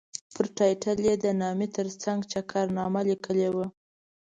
پر 0.33 0.45
ټایټل 0.57 0.97
یې 1.07 1.15
د 1.23 1.25
نامې 1.41 1.67
ترڅنګ 1.75 2.19
چکرنامه 2.33 3.01
لیکلې 3.09 3.49
وه. 3.55 3.65